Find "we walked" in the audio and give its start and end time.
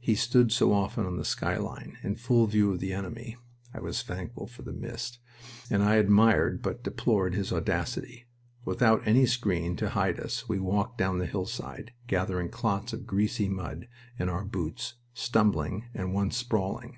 10.48-10.96